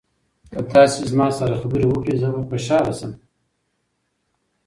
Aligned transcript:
که 0.51 0.59
تاسي 0.71 1.01
ما 1.17 1.27
سره 1.39 1.55
خبرې 1.61 1.85
وکړئ 1.87 2.15
زه 2.21 2.29
به 2.35 2.41
خوشاله 2.49 2.93
شم. 2.99 3.11